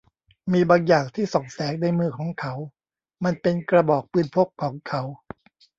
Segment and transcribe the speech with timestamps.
[0.53, 2.53] มีบางอย่างที่ส่องแสงในมือของเขา
[3.23, 5.01] มันเป็นกระบอกปืนพกของเขา